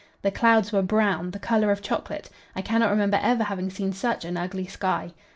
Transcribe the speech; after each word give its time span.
The 0.23 0.31
clouds 0.31 0.71
were 0.71 0.81
brown, 0.81 1.29
the 1.29 1.37
colour 1.37 1.69
of 1.69 1.83
chocolate; 1.83 2.31
I 2.55 2.63
cannot 2.63 2.89
remember 2.89 3.19
ever 3.21 3.43
having 3.43 3.69
seen 3.69 3.93
such 3.93 4.25
an 4.25 4.35
ugly 4.35 4.65
sky. 4.65 5.13